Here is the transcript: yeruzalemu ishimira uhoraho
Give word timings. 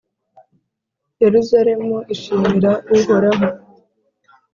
yeruzalemu 1.21 1.97
ishimira 2.13 2.71
uhoraho 2.95 3.47